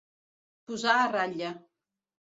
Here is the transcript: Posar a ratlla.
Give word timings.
Posar 0.71 0.95
a 1.01 1.05
ratlla. 1.13 1.55